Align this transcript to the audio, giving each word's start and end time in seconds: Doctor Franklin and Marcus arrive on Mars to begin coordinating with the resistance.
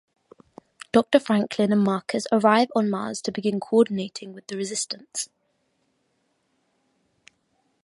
Doctor 0.91 1.19
Franklin 1.19 1.71
and 1.71 1.83
Marcus 1.83 2.25
arrive 2.31 2.69
on 2.75 2.89
Mars 2.89 3.21
to 3.21 3.31
begin 3.31 3.59
coordinating 3.59 4.33
with 4.33 4.47
the 4.47 4.57
resistance. 4.57 5.29